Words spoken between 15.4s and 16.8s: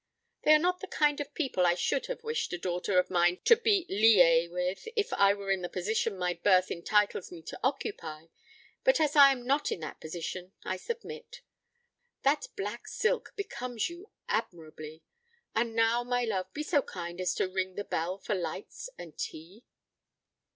And now, my love, be